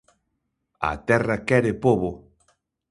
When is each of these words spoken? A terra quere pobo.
A 0.89 0.91
terra 1.07 1.37
quere 1.47 1.71
pobo. 1.83 2.11